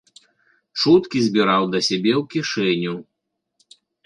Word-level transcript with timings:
Чуткі 0.79 1.17
збіраў 1.25 1.63
да 1.75 1.79
сябе 1.89 2.13
ў 2.21 2.23
кішэню. 2.33 2.93